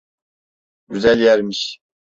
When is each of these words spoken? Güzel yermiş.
Güzel 0.87 1.19
yermiş. 1.19 1.79